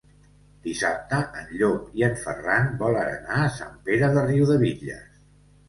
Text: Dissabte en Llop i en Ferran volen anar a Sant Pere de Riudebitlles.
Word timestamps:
Dissabte 0.61 1.19
en 1.41 1.51
Llop 1.59 1.91
i 2.01 2.07
en 2.09 2.17
Ferran 2.23 2.73
volen 2.81 3.13
anar 3.13 3.39
a 3.45 3.55
Sant 3.61 3.79
Pere 3.91 4.13
de 4.19 4.27
Riudebitlles. 4.33 5.25